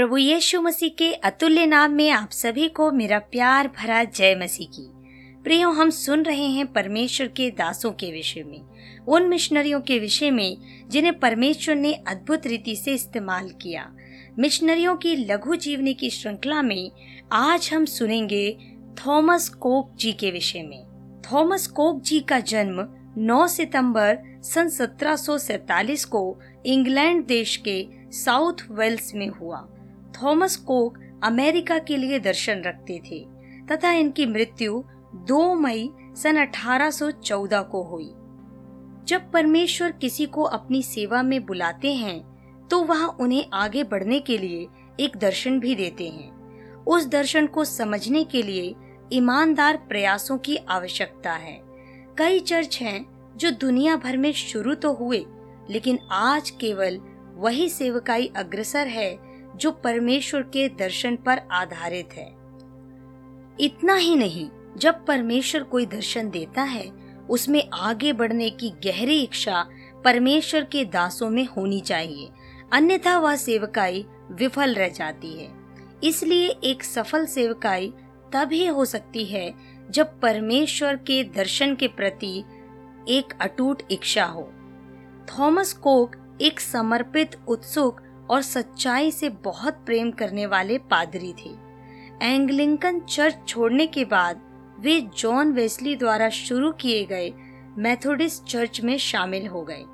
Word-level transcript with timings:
प्रभु 0.00 0.16
यीशु 0.16 0.60
मसीह 0.60 0.88
के 0.88 1.12
अतुल्य 1.12 1.66
नाम 1.66 1.90
में 1.90 2.10
आप 2.10 2.30
सभी 2.30 2.68
को 2.68 2.92
मेरा 2.92 3.18
प्यार 3.18 3.68
भरा 3.68 4.04
जय 4.04 4.34
मसीह 4.34 4.66
की। 4.66 4.90
प्रियो, 5.42 5.70
हम 5.70 5.90
सुन 5.90 6.22
रहे 6.22 6.44
हैं 6.44 6.66
परमेश्वर 6.66 7.26
के 7.26 7.50
दासों 7.50 7.92
के 7.92 8.12
विषय 8.12 8.42
में, 8.42 8.60
उन 9.08 9.28
मिशनरियों 9.28 9.80
के 9.80 9.98
विषय 9.98 10.30
में, 10.30 10.56
जिन्हें 10.88 11.18
परमेश्वर 11.18 11.74
ने 11.74 11.92
अद्भुत 11.92 12.46
रीति 12.46 12.76
से 12.76 12.94
इस्तेमाल 12.94 13.48
किया। 13.48 13.92
मिशनरियों 14.38 14.96
की 14.96 15.16
लघु 15.16 15.56
जीवनी 15.56 15.94
की 15.94 16.10
श्रृंखला 16.10 16.62
में 16.62 16.90
आज 17.32 17.70
हम 17.74 17.84
सुनेंगे 17.84 18.58
थॉमस 19.06 19.48
कोक 19.48 19.96
जी 19.96 20.12
के 20.12 20.30
विषय 20.30 20.62
में। 20.62 20.84
थॉमस 21.32 21.66
कोक 21.66 22.02
जी 22.02 22.20
का 22.20 22.40
जन्म 22.40 22.88
9 23.18 23.46
सितंबर 23.46 24.18
सन 24.42 24.68
सत्रह 24.68 25.16
को 25.90 26.40
इंग्लैंड 26.66 27.26
देश 27.26 27.56
के 27.56 27.86
साउथ 28.12 28.54
वेल्स 28.70 29.14
में 29.14 29.28
हुआ। 29.28 29.68
थॉमस 30.22 30.56
कोक 30.56 30.98
अमेरिका 31.24 31.78
के 31.78 31.96
लिए 31.96 32.18
दर्शन 32.18 32.62
रखते 32.62 33.00
थे, 33.10 33.24
तथा 33.66 33.92
इनकी 33.92 34.26
मृत्यु 34.26 34.82
2 35.28 35.54
मई 35.56 35.90
सन 36.16 36.36
1814 36.38 37.62
को 37.62 37.82
हुई। 37.82 38.10
जब 39.08 39.30
परमेश्वर 39.32 39.92
किसी 39.92 40.26
को 40.26 40.42
अपनी 40.42 40.82
सेवा 40.82 41.22
में 41.22 41.44
बुलाते 41.46 41.94
हैं 41.94 42.18
तो 42.70 42.82
वह 42.84 43.04
उन्हें 43.04 43.44
आगे 43.52 43.82
बढ़ने 43.84 44.18
के 44.20 44.36
लिए 44.38 44.66
एक 45.00 45.16
दर्शन 45.16 45.58
भी 45.60 45.74
देते 45.74 46.08
हैं। 46.08 46.84
उस 46.84 47.06
दर्शन 47.06 47.46
को 47.46 47.64
समझने 47.64 48.22
के 48.24 48.42
लिए 48.42 48.74
ईमानदार 49.12 49.76
प्रयासों 49.88 50.36
की 50.38 50.56
आवश्यकता 50.68 51.32
है। 51.32 51.58
कई 52.18 52.40
चर्च 52.40 52.78
हैं 52.82 53.06
जो 53.36 53.50
दुनिया 53.50 53.96
भर 53.96 54.16
में 54.16 54.32
शुरू 54.32 54.74
तो 54.74 54.92
हुए, 54.92 55.24
लेकिन 55.70 55.98
आज 56.12 56.50
केवल 56.50 56.98
वही 57.36 57.68
सेवकाई 57.68 58.30
अग्रसर 58.36 58.86
है 58.86 59.10
जो 59.56 59.70
परमेश्वर 59.70 60.42
के 60.42 60.68
दर्शन 60.68 61.16
पर 61.16 61.40
आधारित 61.50 62.08
है। 62.12 62.40
इतना 63.60 63.94
ही 63.94 64.16
नहीं, 64.16 64.48
जब 64.76 65.06
परमेश्वर 65.06 65.62
कोई 65.62 65.86
दर्शन 65.86 66.30
देता 66.30 66.62
है, 66.62 66.92
उसमें 67.30 67.68
आगे 67.74 68.12
बढ़ने 68.12 68.50
की 68.50 68.70
गहरी 68.70 69.22
इच्छा 69.22 69.66
परमेश्वर 70.04 70.64
के 70.64 70.84
दासों 70.84 71.30
में 71.30 71.46
होनी 71.46 71.80
चाहिए। 71.80 72.28
अन्यथा 72.72 73.18
वह 73.18 73.36
सेवकाई 73.36 74.06
विफल 74.30 74.74
रह 74.74 74.88
जाती 74.88 75.32
है। 75.32 75.50
इसलिए 76.04 76.48
एक 76.48 76.84
सफल 76.84 77.26
सेवकाई 77.26 77.92
तभी 78.32 78.66
हो 78.66 78.84
सकती 78.84 79.24
है, 79.24 79.54
जब 79.90 80.20
परमेश्वर 80.20 80.96
के 80.96 81.24
दर्शन 81.24 81.74
के 81.74 81.88
प्रति 81.88 82.44
एक 83.08 83.34
अटूट 83.40 83.82
इच्छा 83.90 84.24
हो। 84.24 84.52
थॉमस 85.38 85.72
कोक 85.72 86.38
एक 86.40 86.60
समर्पित 86.60 87.36
उत्सुक 87.48 88.00
और 88.30 88.42
सच्चाई 88.42 89.10
से 89.10 89.28
बहुत 89.28 89.82
प्रेम 89.86 90.10
करने 90.10 90.46
वाले 90.46 90.78
पादरी 90.78 91.32
थे। 91.32 91.50
एंग्लिंकन 92.22 93.00
चर्च 93.00 93.38
छोड़ने 93.48 93.86
के 93.86 94.04
बाद 94.04 94.40
वे 94.80 95.00
जॉन 95.18 95.52
वेस्ली 95.52 95.96
द्वारा 95.96 96.28
शुरू 96.28 96.72
किए 96.72 97.04
गए 97.04 97.32
मेथोडिस्ट 97.78 98.44
चर्च 98.44 98.80
में 98.80 98.98
शामिल 98.98 99.46
हो 99.46 99.62
गए 99.62 99.84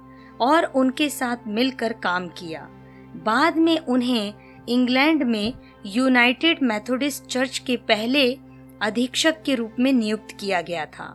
और 0.41 0.65
उनके 0.65 1.09
साथ 1.11 1.37
मिलकर 1.47 1.93
काम 1.93 2.28
किया। 2.28 2.69
बाद 3.17 3.56
में 3.56 3.78
उन्हें 3.78 4.34
इंग्लैंड 4.69 5.23
में 5.23 5.53
यूनाइटेड 5.87 6.62
मेथोडिस्ट 6.62 7.27
चर्च 7.27 7.59
के 7.59 7.77
पहले 7.77 8.39
अधीक्षक 8.83 9.43
के 9.43 9.55
रूप 9.55 9.77
में 9.78 9.93
नियुक्त 9.93 10.37
किया 10.41 10.61
गया 10.61 10.87
था। 10.87 11.06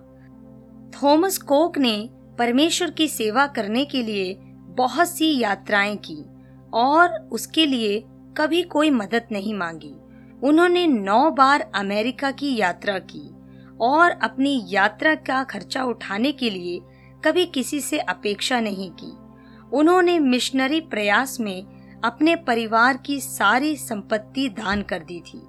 थॉमस 1.03 1.37
कोक 1.37 1.77
ने 1.77 2.09
परमेश्वर 2.39 2.91
की 2.91 3.07
सेवा 3.07 3.47
करने 3.47 3.85
के 3.85 4.03
लिए 4.03 4.33
बहुत 4.75 5.09
सी 5.09 5.37
यात्राएँ 5.39 5.95
की। 5.95 6.23
और 6.73 7.29
उसके 7.31 7.65
लिए 7.65 8.03
कभी 8.37 8.61
कोई 8.63 8.89
मदद 8.89 9.27
नहीं 9.31 9.53
मांगी। 9.53 9.93
उन्होंने 10.43 10.87
नौ 10.87 11.29
बार 11.31 11.61
अमेरिका 11.75 12.31
की 12.31 12.55
यात्रा 12.55 12.97
की 12.99 13.29
और 13.81 14.11
अपनी 14.11 14.65
यात्रा 14.67 15.15
का 15.15 15.43
खर्चा 15.43 15.83
उठाने 15.83 16.31
के 16.31 16.49
लिए 16.49 16.79
कभी 17.25 17.45
किसी 17.45 17.79
से 17.79 17.99
अपेक्षा 17.99 18.59
नहीं 18.59 18.89
की। 18.91 19.11
उन्होंने 19.73 20.17
मिशनरी 20.19 20.79
प्रयास 20.81 21.39
में 21.39 21.63
अपने 22.03 22.35
परिवार 22.35 22.97
की 22.97 23.19
सारी 23.19 23.75
संपत्ति 23.75 24.47
दान 24.49 24.81
कर 24.81 24.99
दी 24.99 25.19
थी। 25.19 25.41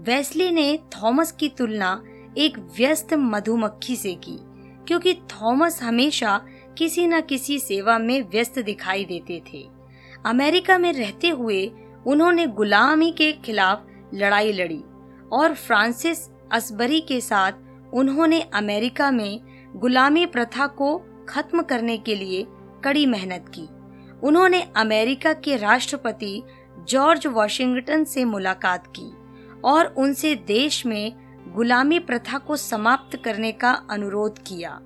वेस्ली 0.00 0.50
ने 0.50 0.78
थॉमस 0.94 1.32
की 1.32 1.48
तुलना 1.48 2.02
एक 2.38 2.58
व्यस्त 2.58 3.14
मधुमक्खी 3.14 3.96
से 3.96 4.14
की, 4.14 4.38
क्योंकि 4.86 5.14
थॉमस 5.14 5.82
हमेशा 5.82 6.40
किसी 6.78 7.06
न 7.06 7.20
किसी 7.20 7.58
सेवा 7.58 7.98
में 7.98 8.22
व्यस्त 8.22 8.58
दिखाई 8.58 9.04
देते 9.04 9.42
थे। 9.52 9.66
अमेरिका 10.26 10.78
में 10.78 10.92
रहते 10.92 11.28
हुए 11.28 11.66
उन्होंने 12.06 12.46
गुलामी 12.46 13.10
के 13.10 13.32
खिलाफ 13.32 13.86
लड़ाई 14.14 14.52
लड़ी 14.52 14.82
और 15.32 15.54
फ्रांसिस 15.54 16.28
असबरी 16.52 17.00
के 17.00 17.20
साथ 17.20 17.52
उन्होंने 17.94 18.40
अमेरिका 18.54 19.10
में 19.10 19.40
गुलामी 19.76 20.26
प्रथा 20.26 20.66
को 20.66 20.96
खत्म 21.28 21.62
करने 21.62 21.96
के 21.98 22.14
लिए 22.14 22.46
कड़ी 22.84 23.06
मेहनत 23.06 23.44
की। 23.48 23.68
उन्होंने 24.26 24.62
अमेरिका 24.76 25.32
के 25.32 25.56
राष्ट्रपति 25.56 26.42
जॉर्ज 26.88 27.26
वॉशिंगटन 27.26 28.04
से 28.04 28.24
मुलाकात 28.24 28.86
की 28.86 29.10
और 29.64 29.86
उनसे 29.86 30.34
देश 30.34 30.84
में 30.86 31.12
गुलामी 31.54 31.98
प्रथा 31.98 32.38
को 32.38 32.56
समाप्त 32.56 33.16
करने 33.24 33.52
का 33.52 33.70
अनुरोध 33.90 34.38
किया। 34.38 34.80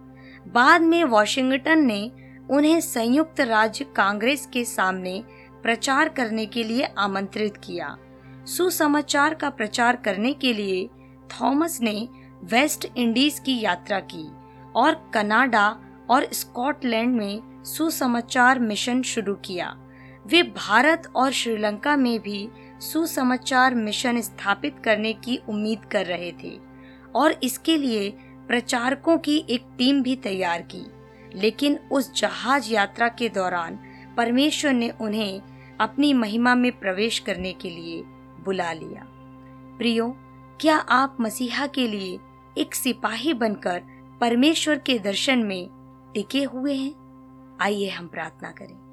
बाद 0.46 0.82
में 0.82 1.02
वॉशिंगटन 1.04 1.84
ने 1.84 2.10
उन्हें 2.50 2.80
संयुक्त 2.80 3.40
राज्य 3.40 3.84
कांग्रेस 3.96 4.48
के 4.52 4.64
सामने 4.64 5.22
प्रचार 5.62 6.08
करने 6.08 6.46
के 6.46 6.62
लिए 6.64 6.82
आमंत्रित 6.98 7.56
किया। 7.56 7.96
सुसमाचार 8.46 9.34
का 9.34 9.50
प्रचार 9.50 9.96
करने 9.96 10.32
के 10.32 10.52
लिए 10.52 10.86
थॉमस 11.30 11.80
ने 11.82 12.08
वेस्ट 12.42 12.86
इंडीज 12.96 13.38
की 13.38 13.60
यात्रा 13.60 14.00
की 14.00 14.26
और 14.76 15.10
कनाडा 15.14 15.68
और 16.10 16.28
स्कॉटलैंड 16.32 17.16
में 17.16 17.62
सुसमाचार 17.64 18.58
मिशन 18.58 19.02
शुरू 19.02 19.34
किया। 19.34 19.76
वे 20.26 20.42
भारत 20.42 21.12
और 21.16 21.32
श्रीलंका 21.32 21.96
में 21.96 22.18
भी 22.20 22.48
सुसमाचार 22.80 23.74
मिशन 23.74 24.20
स्थापित 24.20 24.76
करने 24.84 25.12
की 25.12 25.40
उम्मीद 25.48 25.84
कर 25.84 26.06
रहे 26.06 26.32
थे 26.44 26.58
और 27.14 27.40
इसके 27.42 27.76
लिए 27.76 28.10
प्रचारकों 28.48 29.18
की 29.18 29.44
एक 29.50 29.64
टीम 29.78 30.02
भी 30.02 30.16
तैयार 30.16 30.62
की। 30.62 30.86
लेकिन 31.34 31.80
उस 31.92 32.14
जहाज़ 32.14 32.72
यात्रा 32.72 33.08
के 33.08 33.28
दौरान 33.28 33.78
परमेश्वर 34.16 34.72
ने 34.72 34.90
उन्हें 34.90 35.42
अपनी 35.80 36.14
महिमा 36.14 36.54
में 36.54 36.80
प्रवेश 36.80 37.18
करने 37.18 37.52
के 37.52 37.70
लिए 37.70 38.02
बुला 38.44 38.72
लिया। 38.72 39.04
प्रियो, 39.78 40.16
क्या 40.60 40.76
आप 40.76 41.16
मसीहा 41.20 41.66
के 41.66 41.88
लिए 41.88 42.18
एक 42.58 42.74
सिपाही 42.74 43.34
बनकर 43.34 43.82
परमेश्वर 44.20 44.78
के 44.78 44.98
दर्शन 44.98 45.38
में 45.38 45.68
टिके 46.14 46.44
हुए 46.44 46.74
हैं? 46.74 47.04
आइए 47.60 47.88
हम 47.88 48.08
प्रार्थना 48.08 48.50
करें। 48.50 48.84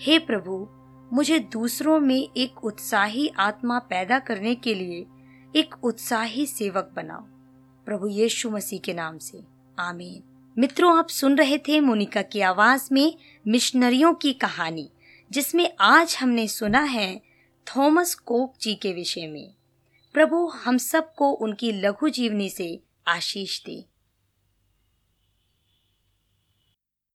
हे 0.00 0.18
प्रभु, 0.18 0.68
मुझे 1.12 1.38
दूसरों 1.38 2.00
में 2.00 2.28
एक 2.36 2.64
उत्साही 2.64 3.28
आत्मा 3.28 3.78
पैदा 3.78 4.18
करने 4.18 4.54
के 4.54 4.74
लिए 4.74 5.06
एक 5.56 5.74
उत्साही 5.82 6.46
सेवक 6.46 6.92
बनाओ। 6.96 7.20
प्रभु 7.86 8.06
यीशु 8.06 8.50
मसीह 8.50 8.78
के 8.78 8.94
नाम 8.94 9.18
से। 9.18 9.44
आमीन। 9.78 10.27
मित्रों, 10.58 10.98
आप 10.98 11.08
सुन 11.08 11.38
रहे 11.38 11.58
थे 11.58 11.80
मोनिका 11.80 12.22
की 12.22 12.40
आवाज़ 12.40 12.88
में 12.92 13.14
मिशनरियों 13.48 14.14
की 14.14 14.32
कहानी, 14.32 14.90
जिसमें 15.30 15.76
आज 15.80 16.16
हमने 16.20 16.48
सुना 16.48 16.80
है 16.80 17.22
थॉमस 17.76 18.14
कोक 18.14 18.54
जी 18.60 18.74
के 18.74 18.92
विषय 18.92 19.26
में। 19.26 19.54
प्रभु, 20.12 20.46
हम 20.46 20.78
सबको 20.78 21.30
उनकी 21.30 21.72
लघु 21.72 22.08
जीवनी 22.08 22.50
से 22.50 22.80
आशीष 23.08 23.64
दे। 23.64 23.84